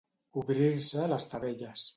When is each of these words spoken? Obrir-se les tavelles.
Obrir-se 0.43 1.07
les 1.15 1.31
tavelles. 1.37 1.89